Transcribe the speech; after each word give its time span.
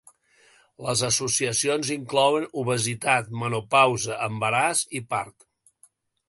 Les 0.85 1.01
associacions 1.07 1.91
inclouen 1.95 2.47
obesitat, 2.63 3.29
menopausa, 3.43 4.17
embaràs 4.31 4.83
i 5.03 5.05
part. 5.15 5.49